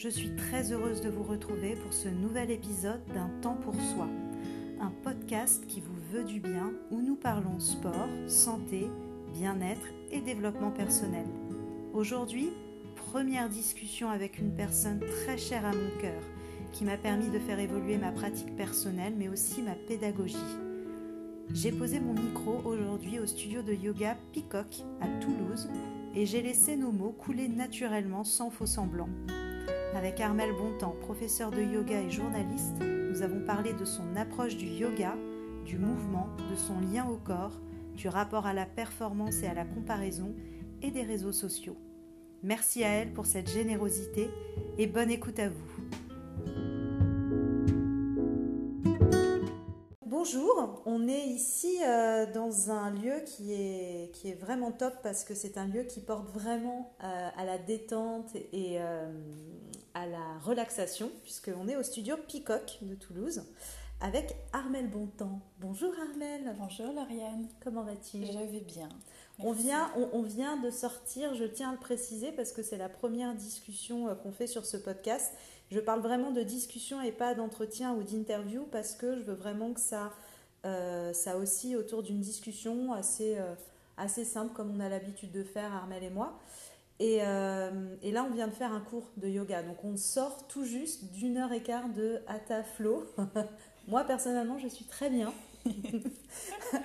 [0.00, 4.06] Je suis très heureuse de vous retrouver pour ce nouvel épisode d'un temps pour soi,
[4.80, 8.86] un podcast qui vous veut du bien où nous parlons sport, santé,
[9.32, 11.26] bien-être et développement personnel.
[11.92, 12.50] Aujourd'hui,
[12.94, 16.22] première discussion avec une personne très chère à mon cœur
[16.70, 20.36] qui m'a permis de faire évoluer ma pratique personnelle mais aussi ma pédagogie.
[21.52, 25.68] J'ai posé mon micro aujourd'hui au studio de yoga Peacock à Toulouse
[26.14, 29.08] et j'ai laissé nos mots couler naturellement sans faux semblant.
[29.94, 34.66] Avec Armel Bontemps, professeur de yoga et journaliste, nous avons parlé de son approche du
[34.66, 35.14] yoga,
[35.64, 37.58] du mouvement, de son lien au corps,
[37.94, 40.34] du rapport à la performance et à la comparaison
[40.82, 41.76] et des réseaux sociaux.
[42.42, 44.30] Merci à elle pour cette générosité
[44.76, 45.98] et bonne écoute à vous.
[50.06, 55.24] Bonjour, on est ici euh, dans un lieu qui est, qui est vraiment top parce
[55.24, 59.10] que c'est un lieu qui porte vraiment euh, à la détente et euh,
[59.94, 63.42] à la relaxation puisqu'on est au studio Peacock de Toulouse
[64.00, 65.40] avec Armel Bontemps.
[65.60, 66.54] Bonjour Armel.
[66.58, 67.48] Bonjour Lauriane.
[67.62, 68.24] Comment vas-tu?
[68.24, 68.88] Je vais bien.
[69.40, 72.76] On vient, on, on vient de sortir, je tiens à le préciser parce que c'est
[72.76, 75.32] la première discussion qu'on fait sur ce podcast
[75.70, 79.72] je parle vraiment de discussion et pas d'entretien ou d'interview parce que je veux vraiment
[79.72, 80.12] que ça,
[80.64, 83.54] euh, ça aussi autour d'une discussion assez, euh,
[83.96, 86.38] assez simple comme on a l'habitude de faire Armel et moi.
[87.00, 87.70] Et, euh,
[88.02, 89.62] et, là, on vient de faire un cours de yoga.
[89.62, 93.06] Donc, on sort tout juste d'une heure et quart de Hatha Flow.
[93.88, 95.32] moi, personnellement, je suis très bien.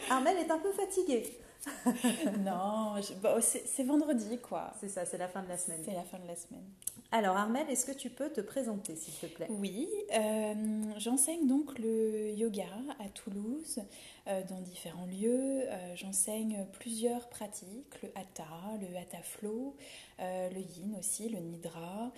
[0.10, 1.24] Armel est un peu fatiguée.
[2.40, 2.96] non,
[3.42, 4.74] c'est vendredi quoi.
[4.80, 5.82] C'est ça, c'est la fin de la semaine.
[5.86, 6.66] C'est la fin de la semaine.
[7.12, 9.46] Alors Armel, est-ce que tu peux te présenter s'il te plaît?
[9.50, 12.66] Oui, euh, j'enseigne donc le yoga
[13.00, 13.80] à Toulouse
[14.28, 15.62] euh, dans différents lieux.
[15.68, 18.50] Euh, j'enseigne plusieurs pratiques, le hatha,
[18.82, 19.76] le hatha flow,
[20.20, 22.12] le yin aussi, le nidra.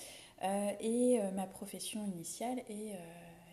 [0.79, 2.93] et ma profession initiale est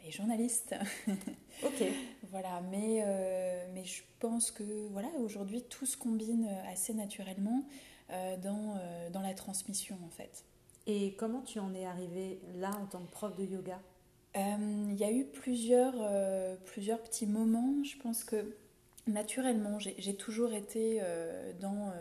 [0.06, 0.74] et journaliste.
[1.62, 1.84] ok.
[2.30, 7.64] voilà, mais, euh, mais je pense que voilà, aujourd'hui tout se combine assez naturellement
[8.10, 10.44] euh, dans, euh, dans la transmission en fait.
[10.86, 13.80] Et comment tu en es arrivée là en tant que prof de yoga?
[14.34, 15.94] Il y a eu plusieurs,
[16.64, 17.84] plusieurs petits moments.
[17.84, 18.56] Je pense que
[19.06, 21.02] naturellement, j'ai toujours été
[21.60, 21.92] dans,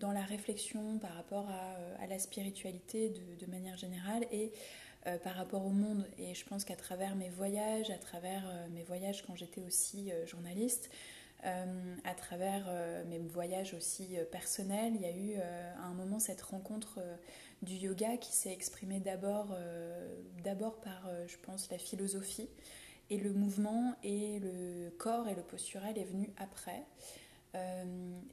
[0.00, 4.50] dans la réflexion par rapport à, à la spiritualité de, de, manière générale et
[5.08, 6.06] euh, par rapport au monde.
[6.16, 10.12] Et je pense qu'à travers mes voyages, à travers euh, mes voyages quand j'étais aussi
[10.12, 10.90] euh, journaliste,
[12.04, 12.70] à travers
[13.08, 17.00] mes voyages aussi personnels, il y a eu à un moment cette rencontre
[17.62, 19.52] du yoga qui s'est exprimée d'abord
[20.44, 22.48] d'abord par, je pense, la philosophie.
[23.10, 26.86] Et le mouvement et le corps et le postural est venu après.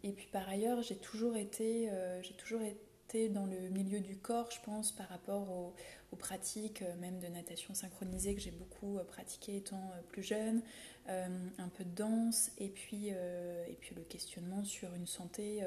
[0.03, 1.89] et puis par ailleurs, j'ai toujours été,
[2.21, 2.88] j'ai toujours été
[3.29, 5.73] dans le milieu du corps, je pense, par rapport au,
[6.11, 10.23] aux pratiques euh, même de natation synchronisée que j'ai beaucoup euh, pratiqué étant euh, plus
[10.23, 10.61] jeune,
[11.07, 15.63] un peu de danse et puis, et puis le questionnement sur une santé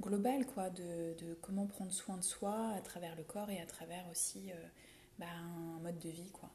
[0.00, 3.66] globale, quoi, de, de, comment prendre soin de soi à travers le corps et à
[3.66, 4.50] travers aussi
[5.18, 6.30] bah, un mode de vie.
[6.32, 6.48] Quoi.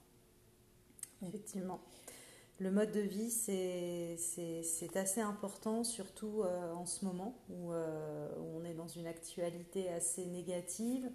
[1.28, 1.80] Effectivement.
[2.60, 4.18] Le mode de vie, c'est
[4.98, 6.44] assez important, surtout
[6.76, 7.76] en ce moment où, où,
[8.56, 11.08] on est dans une actualité assez négative,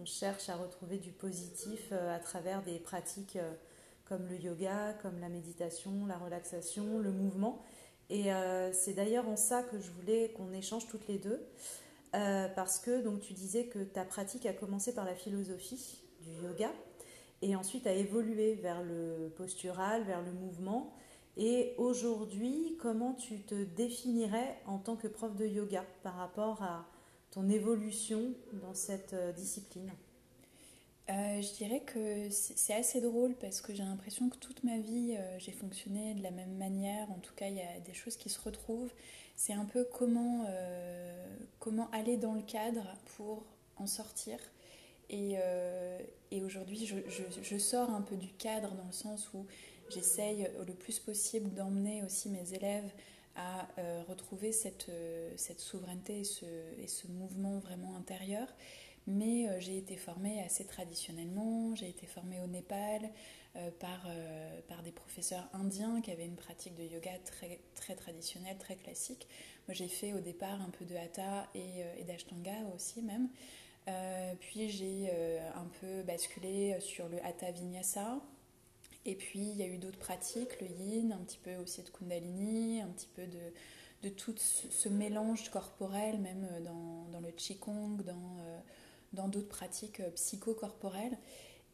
[0.00, 3.52] on cherche à retrouver du positif euh, à travers des pratiques euh,
[4.04, 7.62] comme le yoga, comme la méditation, la relaxation, le mouvement.
[8.08, 11.44] Et euh, c'est d'ailleurs en ça que je voulais qu'on échange toutes les deux,
[12.12, 16.70] parce que donc tu disais que ta pratique a commencé par la philosophie du yoga
[17.42, 20.94] et ensuite a évolué vers le postural, vers le mouvement.
[21.36, 26.86] Et aujourd'hui, comment tu te définirais en tant que prof de yoga par rapport à,
[27.30, 28.32] ton évolution
[28.62, 29.90] dans cette euh, discipline?
[31.10, 35.14] Euh, je dirais que c'est assez drôle parce que j'ai l'impression que toute ma vie
[35.16, 37.10] euh, j'ai fonctionné de la même manière.
[37.10, 38.92] En tout cas, il y a des choses qui se retrouvent.
[39.36, 40.46] C'est un peu comment,
[41.58, 43.44] comment aller dans le cadre pour
[43.76, 44.38] en sortir.
[45.10, 45.36] Et,
[46.30, 49.46] et aujourd'hui, je, sors un peu du cadre dans le sens où
[49.88, 52.90] j'essaye le plus possible d'emmener aussi mes élèves
[53.36, 58.48] à euh, retrouver cette, euh, cette souveraineté et ce, mouvement vraiment intérieur.
[59.06, 63.10] Mais euh, j'ai été formée assez traditionnellement, j'ai été formée au Népal
[63.80, 64.06] par,
[64.68, 69.26] par des professeurs indiens qui avaient une pratique de yoga très, très traditionnelle, très classique.
[69.66, 73.30] Moi j'ai fait au départ un peu de hatha et d'ashtanga aussi même.
[74.40, 75.10] Puis j'ai
[75.54, 78.20] un peu basculé sur le hatha vinyasa,
[79.06, 81.90] et puis il y a eu d'autres pratiques, le yin, un petit peu aussi de
[81.90, 88.36] kundalini, un petit peu de, tout ce, mélange corporel, même dans, dans le qigong, dans,
[88.40, 91.16] euh, d'autres pratiques euh, psychocorporelles.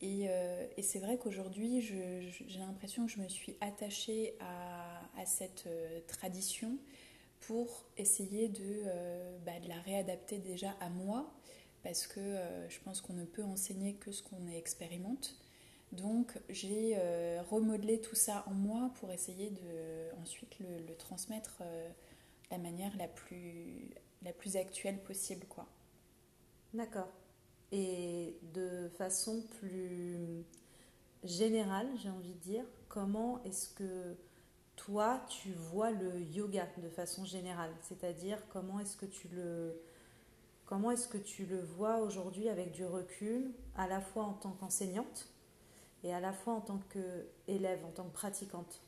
[0.02, 0.24] Et,
[0.76, 5.68] et c'est vrai qu'aujourd'hui, j'ai l'impression que je me suis attachée à, cette
[6.08, 6.76] tradition
[7.38, 8.48] pour essayer
[9.46, 11.32] bah, de, la réadapter déjà à moi,
[11.82, 12.38] parce que
[12.68, 15.36] je pense qu'on ne peut enseigner que ce qu'on expérimente.
[15.92, 21.88] Donc j'ai euh, remodelé tout ça en moi pour essayer de ensuite le, transmettre euh,
[21.88, 21.94] de
[22.50, 23.90] la manière la plus,
[24.22, 25.46] la plus actuelle possible.
[25.46, 25.66] quoi.
[26.72, 27.08] D'accord.
[27.72, 30.44] Et de façon plus
[31.24, 34.16] générale, j'ai envie de dire, comment est-ce que
[34.76, 37.72] toi, tu vois le yoga de façon générale?
[37.82, 39.78] C'est-à-dire, comment est-ce que tu le...
[40.66, 44.52] Comment est-ce que tu le vois aujourd'hui avec du recul, à la fois en tant
[44.52, 45.28] qu'enseignante
[46.04, 48.80] et à la fois en tant qu'élève, en tant que pratiquante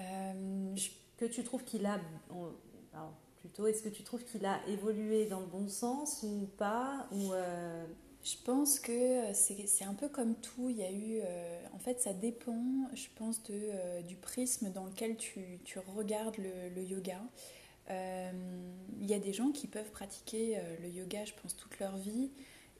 [0.00, 0.74] euh,
[1.16, 2.00] Que tu trouves qu'il a.
[3.36, 7.32] plutôt, est-ce que tu trouves qu'il a évolué dans le bon sens ou pas ou
[7.32, 7.86] euh,
[8.22, 10.68] Je pense que c'est un peu comme tout.
[10.68, 11.20] Il y a eu.
[11.24, 16.36] Euh, en fait, ça dépend, je pense, de, du prisme dans lequel tu, tu regardes
[16.36, 17.20] le, le yoga.
[17.88, 22.30] Il y a des gens qui peuvent pratiquer le yoga, je pense, toute leur vie.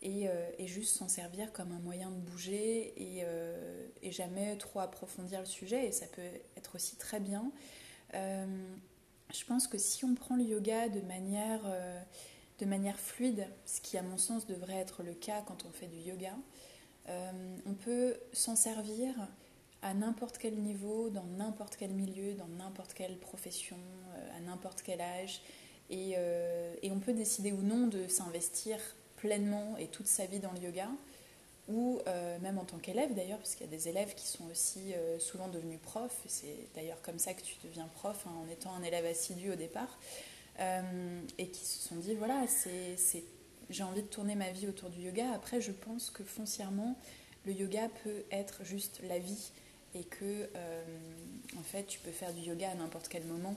[0.04, 5.40] Euh, et, juste s'en servir comme un moyen de bouger euh, et, jamais trop approfondir
[5.40, 5.86] le sujet.
[5.86, 6.22] Et ça peut
[6.56, 7.50] être aussi très bien.
[8.14, 8.46] Euh,
[9.32, 11.62] je pense que si on prend le yoga de manière,
[12.60, 15.88] de manière fluide, ce qui à mon sens devrait être le cas quand on fait
[15.88, 16.36] du yoga,
[17.08, 19.14] on peut s'en servir
[19.82, 23.76] à n'importe quel niveau, dans n'importe quel milieu, dans n'importe quelle profession,
[24.36, 25.42] à n'importe quel âge.
[25.90, 26.16] Et,
[26.82, 28.78] et, on peut décider ou non de s'investir
[29.16, 30.88] pleinement et toute sa vie dans le yoga,
[31.68, 34.44] ou euh, même en tant qu'élève d'ailleurs, parce qu'il y a des élèves qui sont
[34.50, 38.50] aussi euh, souvent devenus profs, c'est d'ailleurs comme ça que tu deviens prof, hein, en
[38.50, 39.98] étant un élève assidu au départ,
[40.60, 42.44] euh, et qui se sont dit, voilà,
[43.68, 45.32] j'ai envie de tourner ma vie autour du yoga.
[45.34, 46.96] Après, je pense que foncièrement,
[47.44, 49.50] le yoga peut être juste la vie,
[49.98, 50.48] et que,
[51.56, 53.56] en fait, tu peux faire du yoga à n'importe quel moment,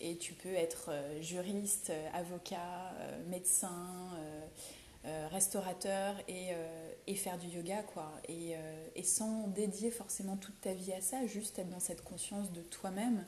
[0.00, 0.90] et tu peux être
[1.20, 2.92] juriste, avocat,
[3.28, 4.10] médecin,
[5.04, 8.12] euh, restaurateur euh, et, faire du yoga, quoi.
[8.28, 12.02] Et, euh, et, sans dédier forcément toute ta vie à ça, juste être dans cette
[12.02, 13.24] conscience de toi-même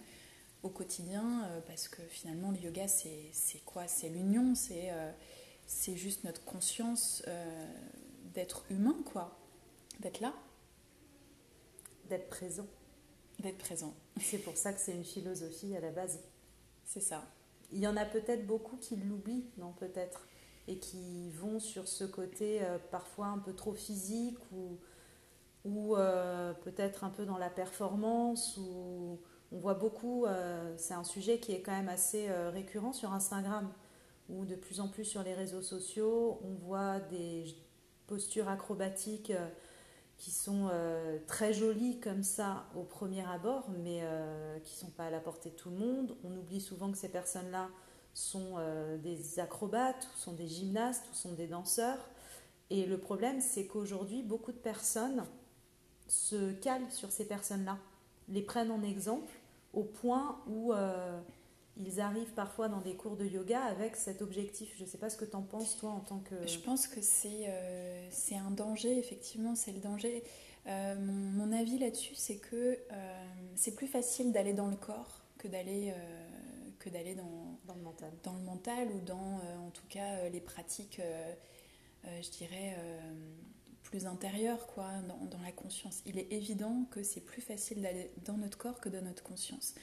[0.65, 3.87] au quotidien, parce que finalement, le yoga, c'est quoi?
[3.89, 4.91] C'est l'union, c'est
[5.67, 7.23] c'est juste notre conscience
[8.35, 9.39] d'être humain, quoi.
[10.01, 10.35] D'être là.
[12.11, 12.67] D'être présent.
[13.39, 13.95] D'être présent.
[14.21, 16.19] C'est pour ça que c'est une philosophie à la base.
[16.85, 17.23] C'est ça.
[17.71, 20.27] Il y en a peut-être beaucoup qui l'oublient, non peut-être
[20.67, 24.77] et qui vont sur ce côté euh, parfois un peu trop physique ou,
[25.65, 29.21] ou euh, peut-être un peu dans la performance ou
[29.53, 33.73] on voit beaucoup, euh, c'est un sujet qui est quand même assez récurrent sur Instagram
[34.29, 37.45] ou de plus en plus sur les réseaux sociaux, on voit des
[38.09, 39.33] postures acrobatiques
[40.21, 40.69] qui sont
[41.27, 44.05] très jolies comme ça au premier abord, mais
[44.65, 46.15] qui ne sont pas à la portée de tout le monde.
[46.23, 47.69] On oublie souvent que ces personnes-là
[48.15, 51.99] sont euh, des acrobates, ou sont des gymnastes, ou sont des danseurs.
[52.71, 55.25] Et le problème, c'est qu'aujourd'hui, beaucoup de personnes
[56.07, 57.79] se calent sur ces personnes-là,
[58.29, 59.33] les prennent en exemple,
[59.73, 61.21] au point où euh,
[61.81, 64.73] ils arrivent parfois dans des cours de yoga avec cet objectif.
[64.77, 66.47] Je ne sais pas ce que tu en penses, toi, en tant que...
[66.47, 70.23] Je pense que c'est euh, c'est un danger, effectivement, c'est le danger.
[70.67, 72.79] mon, mon, avis là-dessus, c'est que
[73.57, 75.95] c'est plus facile d'aller dans le corps que d'aller
[76.81, 78.11] que d'aller dans, dans, le mental.
[78.25, 81.33] dans le mental ou dans, euh, en tout cas, euh, les pratiques, euh,
[82.23, 82.77] je dirais,
[83.83, 86.03] plus intérieures, quoi, dans, dans, la conscience.
[86.07, 89.75] Il est évident que c'est plus facile d'aller dans notre corps que dans notre conscience.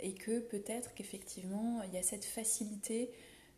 [0.00, 3.10] Et que peut-être qu'effectivement, il y a cette facilité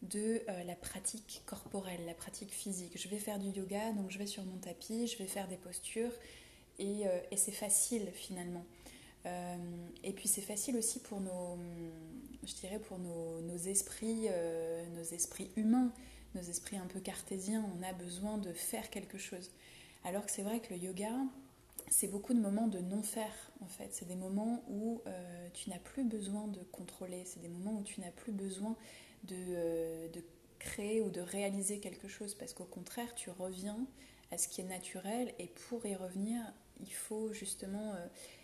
[0.02, 2.92] de la pratique corporelle, la pratique physique.
[2.96, 5.58] Je vais faire du yoga, donc je vais sur mon tapis, je vais faire des
[5.58, 6.12] postures,
[6.78, 8.64] et, et c'est facile finalement.
[9.26, 11.58] et puis c'est facile aussi pour nos,
[12.46, 15.92] je dirais, pour nos, esprits, euh, nos esprits humains,
[16.34, 19.50] nos esprits un peu cartésiens, on a besoin de faire quelque chose.
[20.04, 21.12] Alors que c'est vrai que le yoga,
[21.90, 23.88] c'est beaucoup de moments de non-faire, en fait.
[23.92, 27.82] C'est des moments où euh, tu n'as plus besoin de contrôler, c'est des moments où
[27.82, 28.76] tu n'as plus besoin
[29.24, 30.24] de, euh, de,
[30.58, 33.86] créer ou de réaliser quelque chose, parce qu'au contraire, tu reviens
[34.30, 36.40] à ce qui est naturel, et pour y revenir,
[36.80, 37.94] il faut justement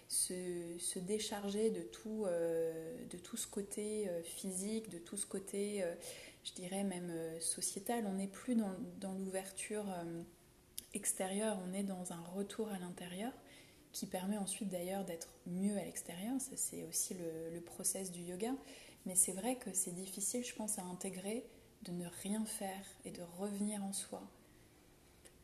[0.08, 5.82] se, décharger de tout, euh, de tout ce côté euh, physique, de tout ce côté,
[5.82, 5.94] euh,
[6.44, 8.04] je dirais même sociétal.
[8.06, 9.86] On n'est plus dans, dans l'ouverture
[10.96, 13.32] extérieure, on est dans un retour à l'intérieur
[13.92, 16.34] qui permet ensuite d'ailleurs d'être mieux à l'extérieur.
[16.40, 18.50] Ça, c'est aussi le, le, process du yoga.
[19.06, 21.46] Mais c'est vrai que c'est difficile, je pense, à intégrer
[21.82, 24.22] de ne rien faire et de revenir en soi.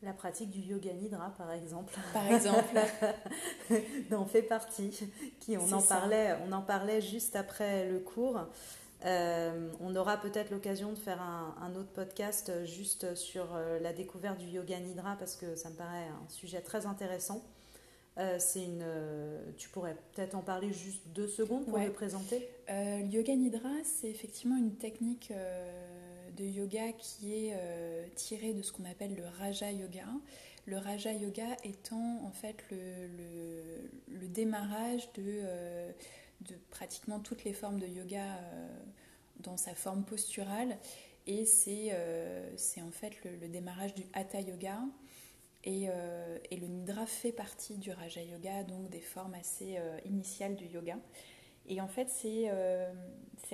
[0.01, 1.93] La pratique du yoga nidra, par exemple.
[2.11, 2.77] Par exemple.
[4.11, 5.09] en fait partie.
[5.39, 8.41] Qui, on, en parlait, on en parlait juste après le cours.
[9.05, 14.37] Euh, on aura peut-être l'occasion de faire un, autre podcast juste sur euh, la découverte
[14.37, 17.43] du yoga nidra parce que ça me paraît un sujet très intéressant.
[18.17, 18.85] Euh, c'est une,
[19.57, 22.47] tu pourrais peut-être en parler juste deux secondes pour le présenter.
[22.69, 25.33] le yoga nidra, c'est effectivement une technique
[26.37, 27.55] de yoga qui est
[28.15, 30.05] tirée de ce qu'on appelle le raja yoga.
[30.65, 33.09] Le raja yoga étant en fait le,
[34.07, 35.41] le démarrage de
[36.47, 38.67] de pratiquement toutes les formes de yoga euh,
[39.39, 40.77] dans sa forme posturale.
[41.25, 42.49] Et c'est euh,
[42.81, 44.79] en fait le, démarrage du Hatha Yoga.
[45.65, 50.55] Et, euh, et, le Nidra fait partie du Raja Yoga, donc des formes assez initiales
[50.57, 50.97] du yoga.
[51.67, 52.49] Et en fait, c'est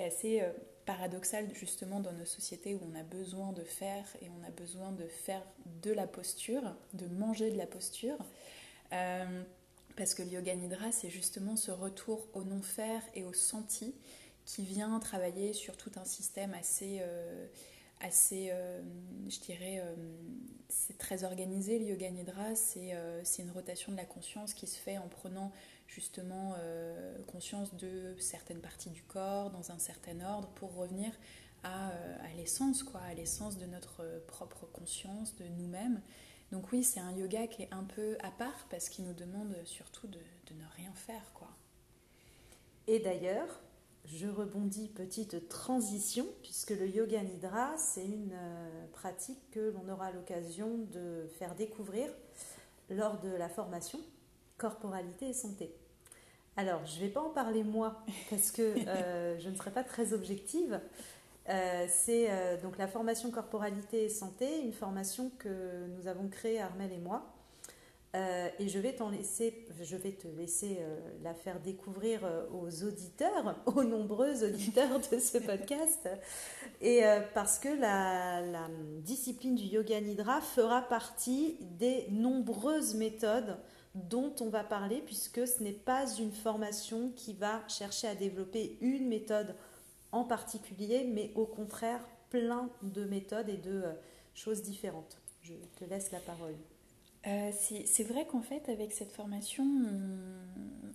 [0.03, 0.43] assez
[0.87, 4.91] paradoxal justement dans nos sociétés où on a besoin de faire et on a besoin
[4.91, 5.45] de faire
[5.83, 8.17] de la posture, de manger de la posture.
[9.99, 13.93] Parce que le yoga nidra, c'est justement ce retour au non-faire et au senti
[14.45, 17.45] qui vient travailler sur tout un système assez, euh,
[17.99, 18.81] assez euh,
[19.27, 19.93] je dirais, euh,
[20.69, 21.79] c'est très organisé.
[21.79, 22.93] Le yoga nidra, c'est
[23.39, 25.51] une rotation de la conscience qui se fait en prenant
[25.85, 26.55] justement
[27.27, 31.11] conscience de certaines parties du corps dans un certain ordre pour revenir
[31.63, 35.99] à, à l'essence, quoi, à l'essence de notre propre conscience, de nous-mêmes.
[36.51, 39.55] Donc oui, c'est un yoga qui est un peu à part parce qu'il nous demande
[39.65, 41.31] surtout de, ne rien faire.
[41.35, 41.47] quoi.
[42.87, 43.61] Et d'ailleurs,
[44.05, 50.11] je rebondis petite transition puisque le yoga nidra, c'est une euh, pratique que l'on aura
[50.11, 52.09] l'occasion de faire découvrir
[52.89, 53.99] lors de la formation
[54.57, 55.73] corporalité et santé.
[56.57, 59.83] Alors, je ne vais pas en parler moi parce que euh, je ne serai pas
[59.83, 60.81] très objective,
[61.49, 66.61] euh, c'est euh, donc la formation corporalité et santé, une formation que nous avons créée
[66.61, 67.25] Armel et moi.
[68.15, 70.79] Euh, et je vais, laisser, je vais te laisser
[71.21, 76.09] la faire découvrir aux auditeurs, aux nombreux auditeurs de ce podcast.
[76.81, 77.03] Et
[77.35, 78.67] parce que la, la,
[79.01, 83.57] discipline du yoga nidra fera partie des nombreuses méthodes
[83.93, 88.77] dont on va parler, puisque ce n'est pas une formation qui va chercher à développer
[88.81, 89.55] une méthode
[90.11, 93.93] en particulier, mais au contraire plein de méthodes et de euh,
[94.33, 95.17] choses différentes.
[95.41, 96.55] Je te laisse la parole.
[97.27, 99.65] Euh, c'est vrai qu'en fait, avec cette formation,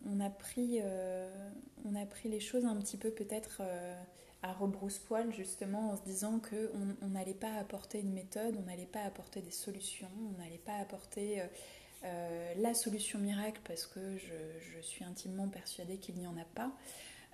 [0.07, 1.51] on, a pris, euh,
[1.85, 3.61] on a pris les choses un petit peu peut-être
[4.43, 9.03] à rebrousse-poil, justement, en se disant qu'on n'allait pas apporter une méthode, on n'allait pas
[9.03, 11.43] apporter des solutions, on n'allait pas apporter
[12.03, 16.73] la solution miracle, parce que je suis intimement persuadée qu'il n'y en a pas.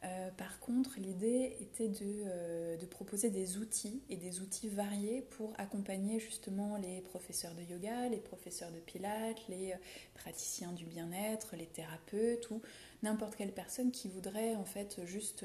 [0.02, 5.52] Euh, par contre, l'idée était euh, de, proposer des outils et des outils variés pour
[5.59, 9.76] accompagner justement les professeurs de yoga, les professeurs de pilates, les euh,
[10.14, 12.62] praticiens du bien-être, les thérapeutes ou
[13.02, 15.45] n'importe quelle personne qui voudrait en fait juste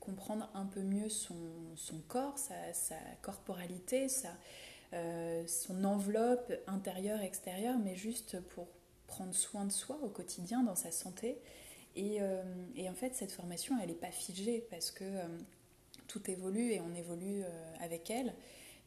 [0.00, 1.34] comprendre un peu mieux son,
[2.08, 4.06] corps, sa, corporalité,
[5.46, 8.66] son enveloppe intérieure, extérieure, mais juste pour
[9.06, 11.38] prendre soin de soi au quotidien dans sa santé
[11.98, 12.42] euh,
[12.74, 15.26] et, en fait, cette formation, elle n'est pas figée parce que euh,
[16.08, 18.34] tout évolue et on évolue euh, avec elle.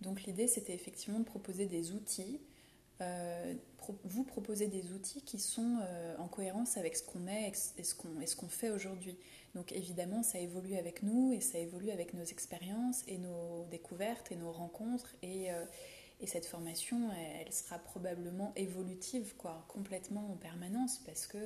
[0.02, 2.40] Donc l'idée, c'était effectivement de proposer des outils,
[4.04, 5.78] vous proposer des outils qui sont
[6.18, 9.18] en cohérence avec ce qu'on est et ce qu'on qu'on fait aujourd'hui.
[9.56, 14.32] Donc évidemment, ça évolue avec nous et ça évolue avec nos expériences et nos découvertes
[14.32, 15.14] et nos rencontres.
[15.22, 15.48] Et,
[16.22, 21.38] et cette formation, elle, elle, sera probablement évolutive, quoi, complètement en permanence, parce que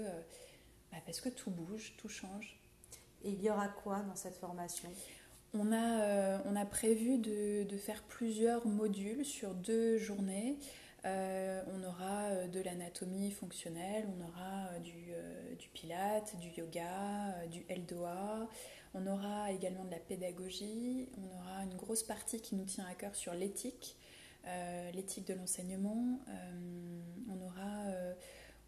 [0.94, 2.60] bah, parce que tout bouge, tout change.
[3.24, 4.90] Et il y aura quoi dans cette formation?
[5.56, 10.58] On a, euh, on a prévu de, de, faire plusieurs modules sur deux journées.
[11.06, 15.14] Euh, on aura euh, de l'anatomie fonctionnelle, on aura du,
[15.58, 18.48] du pilate, du yoga, du eldoa,
[18.94, 22.94] on aura également de la pédagogie, on aura une grosse partie qui nous tient à
[22.94, 23.98] cœur sur l'éthique,
[24.94, 26.20] l'éthique de l'enseignement,
[27.30, 27.92] on aura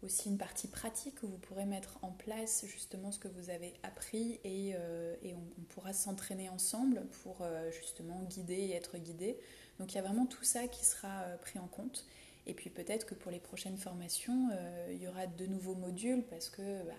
[0.06, 3.74] aussi une partie pratique où vous pourrez mettre en place justement ce que vous avez
[3.82, 9.38] appris et, euh, on, pourra s'entraîner ensemble pour euh, justement guider et être guidé.
[9.78, 12.06] Donc il y a vraiment tout ça qui sera euh, pris en compte.
[12.46, 14.50] Et puis peut-être que pour les prochaines formations,
[14.88, 16.92] il y aura de nouveaux modules parce que bah,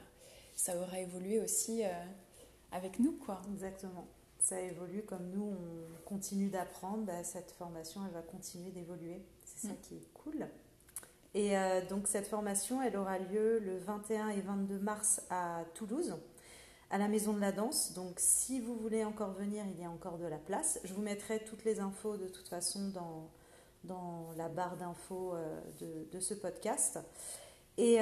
[0.56, 1.84] ça aura évolué aussi
[2.74, 3.14] avec nous.
[3.14, 3.42] quoi.
[3.54, 4.06] Exactement.
[4.40, 7.06] Ça évolue comme nous, on continue d'apprendre.
[7.06, 9.22] Bah, cette formation, elle va continuer d'évoluer.
[9.46, 9.78] C'est ça mm.
[9.84, 10.50] qui est cool.
[11.34, 16.16] Et euh, donc cette formation, elle aura lieu le 21 et 22 mars à Toulouse,
[16.90, 17.94] à la Maison de la Danse.
[17.94, 20.80] Donc si vous voulez encore venir, il y a encore de la place.
[20.84, 23.30] Je vous mettrai toutes les infos de toute façon dans,
[23.84, 25.36] dans la barre d'infos
[25.80, 27.00] de, ce podcast.
[27.78, 27.98] Et,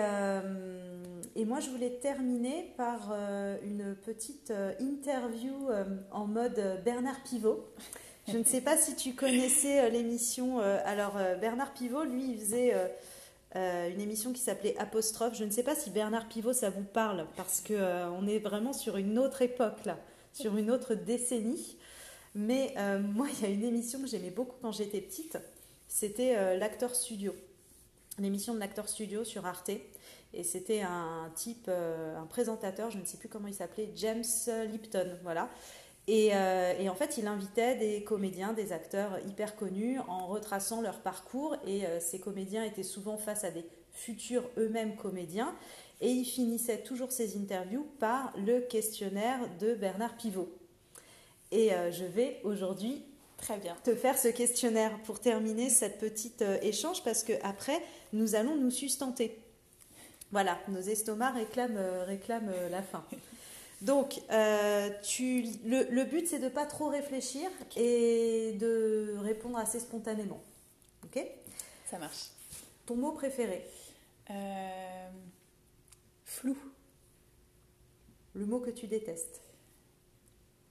[1.35, 3.11] et, moi, je voulais terminer par
[3.61, 5.67] une petite interview
[6.11, 7.67] en mode Bernard Pivot.
[8.29, 10.59] Je ne sais pas si tu connaissais l'émission.
[10.59, 12.73] alors, Bernard Pivot, lui, il faisait
[13.55, 15.35] euh, une émission qui s'appelait Apostrophe.
[15.35, 18.73] Je ne sais pas si Bernard Pivot, ça vous parle, parce qu'on euh, est vraiment
[18.73, 19.97] sur une autre époque, là,
[20.33, 21.77] sur une autre décennie.
[22.33, 25.37] Mais euh, moi, il y a une émission que j'aimais beaucoup quand j'étais petite,
[25.87, 27.33] c'était l'Acteur Studio.
[28.19, 29.71] L'émission de l'Acteur Studio sur Arte.
[30.33, 34.23] Et c'était un type, un présentateur, je ne sais plus comment il s'appelait, James
[34.69, 35.49] Lipton, voilà.
[36.09, 40.99] Euh, et, en fait, il invitait des comédiens, des acteurs hyper connus en retraçant leur
[40.99, 41.55] parcours.
[41.65, 45.55] Et euh, ces comédiens étaient souvent face à des futurs eux-mêmes comédiens.
[46.01, 50.49] Et il finissait toujours ses interviews par le questionnaire de Bernard Pivot.
[51.51, 53.03] Et euh, je vais aujourd'hui
[53.37, 53.75] Très bien.
[53.83, 57.81] te faire ce questionnaire pour terminer cette petite échange parce que après
[58.11, 59.39] nous allons nous sustenter.
[60.31, 63.05] Voilà, nos estomacs réclament, réclament la fin.
[63.85, 64.89] Donc, euh,
[65.63, 70.41] le, but, c'est de ne pas trop réfléchir et de répondre assez spontanément.
[71.03, 71.23] Ok?
[71.85, 72.31] Ça marche.
[72.87, 73.63] Ton mot préféré?
[74.31, 75.09] Euh,
[76.23, 76.57] Flou.
[78.33, 79.39] Le mot que tu détestes?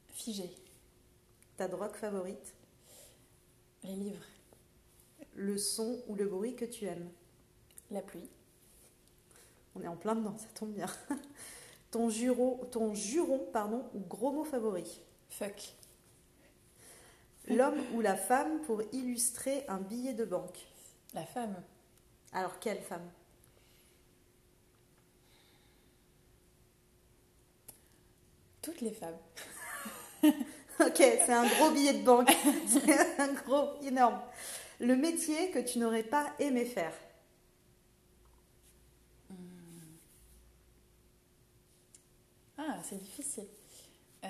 [0.09, 0.51] Figé.
[1.57, 2.53] Ta drogue favorite?
[3.85, 4.27] Les livres.
[5.37, 7.11] Le son ou le bruit que tu aimes?
[7.93, 8.29] La pluie.
[9.77, 10.89] On est en plein dedans, ça tombe bien.
[11.95, 15.77] Ton, juron, ton juron pardon, ou gros mot favori Fuck.
[17.47, 20.59] L'homme ou la femme pour illustrer un billet de banque
[21.15, 21.55] La femme.
[22.33, 23.09] Alors, quelle femme?
[28.61, 29.19] Toutes les femmes.
[30.25, 32.37] ok, c'est un gros billet de banque.
[32.67, 34.21] c'est un gros, énorme.
[34.81, 36.93] Le métier que tu n'aurais pas aimé faire
[42.67, 43.49] Ah, c'est difficile.
[44.25, 44.29] Euh,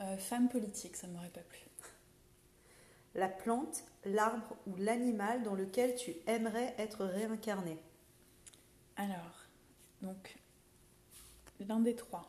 [0.00, 1.60] euh, femme politique, ça ne m'aurait pas plu.
[3.14, 7.78] La plante, l'arbre ou l'animal dans lequel tu aimerais être réincarné
[8.96, 9.44] Alors,
[10.00, 10.38] donc,
[11.60, 12.28] l'un des trois.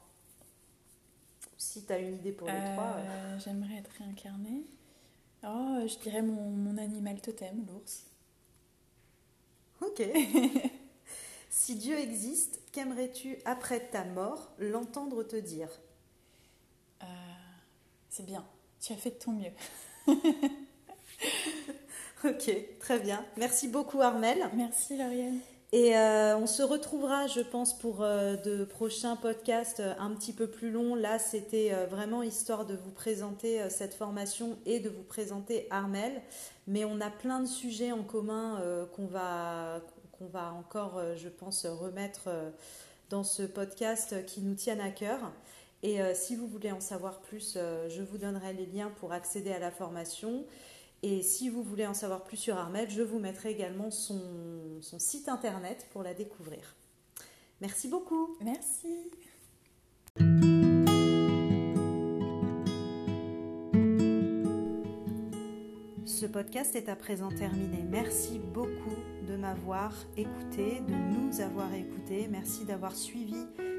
[1.57, 2.97] Si tu as une idée pour les trois.
[2.97, 4.65] Euh, j'aimerais être réincarné.
[5.45, 8.05] Oh, je dirais mon, mon animal totem, l'ours.
[9.81, 10.03] Ok.
[11.53, 15.69] si Dieu existe, qu'aimerais-tu après ta mort l'entendre te dire?
[17.03, 17.05] Euh,
[18.09, 18.43] C'est bien,
[18.81, 19.51] tu as fait de ton mieux.
[22.25, 23.23] ok, très bien.
[23.37, 24.49] Merci beaucoup Armel.
[24.55, 25.37] Merci Lauriane.
[25.71, 30.47] Et euh, on se retrouvera, je pense, pour euh, de prochains podcasts un petit peu
[30.47, 30.95] plus longs.
[30.95, 36.19] Là, c'était vraiment histoire de vous présenter cette formation et de vous présenter Armel
[36.65, 38.61] mais on a plein de sujets en commun
[38.95, 39.81] qu'on va,
[40.23, 42.49] qu'on va encore, euh, je pense, remettre euh,
[43.09, 45.19] dans ce podcast qui nous tiennent à cœur.
[45.85, 47.57] Et si vous voulez en savoir plus,
[47.89, 50.45] je vous donnerai les liens pour accéder à la formation.
[51.01, 55.27] Et si vous voulez en savoir plus sur Armel, je vous mettrai également son site
[55.27, 56.77] internet pour la découvrir.
[57.59, 58.37] Merci beaucoup.
[58.39, 59.11] Merci.
[66.23, 67.83] Ce podcast est à présent terminé.
[67.91, 68.95] Merci beaucoup
[69.27, 72.29] de m'avoir écouté, de nous avoir écoutés.
[72.31, 73.35] Merci d'avoir suivi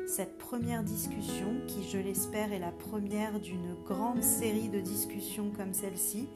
[0.06, 5.72] cette première discussion qui, je l'espère, est la première d'une grande série de discussions comme
[5.72, 6.28] celle-ci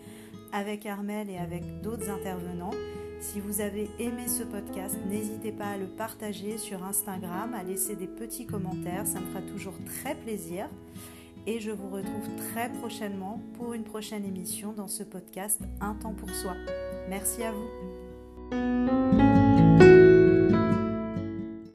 [0.51, 2.73] avec Armel et avec d'autres intervenants.
[3.21, 7.97] Si vous avez aimé ce podcast, n'hésitez pas à le partager sur Instagram, à laisser
[7.97, 10.71] des petits commentaires, ça me fera toujours très plaisir
[11.49, 16.13] et je vous retrouve très prochainement pour une prochaine émission dans ce podcast Un temps
[16.13, 16.53] pour soi.
[17.09, 19.08] Merci à vous.